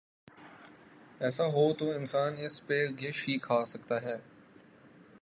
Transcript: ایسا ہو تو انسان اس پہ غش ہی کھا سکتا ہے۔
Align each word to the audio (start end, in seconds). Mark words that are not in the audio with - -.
ایسا 1.19 1.45
ہو 1.45 1.73
تو 1.73 1.89
انسان 1.91 2.33
اس 2.37 2.67
پہ 2.67 2.85
غش 3.01 3.29
ہی 3.29 3.37
کھا 3.37 3.65
سکتا 3.65 4.01
ہے۔ 4.01 4.17